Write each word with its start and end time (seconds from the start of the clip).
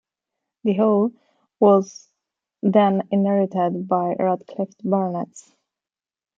The 0.63 0.73
hall 0.73 1.11
was 1.59 2.09
then 2.63 3.07
inherited 3.11 3.87
by 3.87 4.15
the 4.17 4.23
Radcliffe 4.23 4.73
Baronets. 4.83 5.53